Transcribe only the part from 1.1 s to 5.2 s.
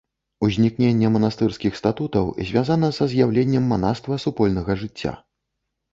манастырскіх статутаў звязана са з'яўленнем манаства супольнага жыцця.